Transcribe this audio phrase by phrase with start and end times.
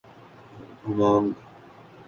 [0.83, 1.29] ہمانگ